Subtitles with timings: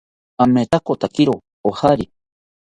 [0.43, 1.35] Amitakotakiro
[1.69, 2.05] ojari